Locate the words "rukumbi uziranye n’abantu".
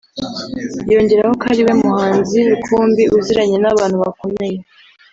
2.49-3.97